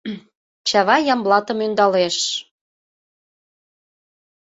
[0.69, 2.17] Чавай Ямблатым ӧндалеш.